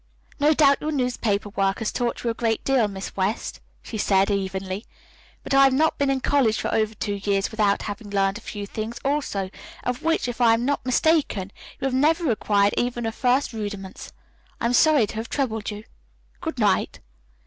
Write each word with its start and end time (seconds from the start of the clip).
"No 0.39 0.55
doubt 0.55 0.81
your 0.81 0.91
newspaper 0.91 1.49
work 1.49 1.77
has 1.77 1.91
taught 1.91 2.23
you 2.23 2.31
a 2.31 2.33
great 2.33 2.63
deal, 2.65 2.87
Miss 2.87 3.15
West," 3.15 3.59
she 3.83 3.99
said 3.99 4.31
evenly, 4.31 4.83
"but 5.43 5.53
I 5.53 5.63
have 5.63 5.73
not 5.73 5.99
been 5.99 6.09
in 6.09 6.21
college 6.21 6.59
for 6.59 6.73
over 6.73 6.95
two 6.95 7.21
years 7.23 7.51
without 7.51 7.83
having 7.83 8.09
learned 8.09 8.39
a 8.39 8.41
few 8.41 8.65
things, 8.65 8.97
also, 9.05 9.51
of 9.83 10.01
which, 10.01 10.27
if 10.27 10.41
I 10.41 10.55
am 10.55 10.65
not 10.65 10.83
mistaken, 10.87 11.51
you 11.79 11.85
have 11.85 11.93
never 11.93 12.31
acquired 12.31 12.73
even 12.77 13.03
the 13.03 13.11
first 13.11 13.53
rudiments. 13.53 14.11
I 14.59 14.65
am 14.65 14.73
sorry 14.73 15.05
to 15.05 15.15
have 15.17 15.29
troubled 15.29 15.69
you. 15.69 15.83
Good 16.39 16.57
night." 16.57 16.99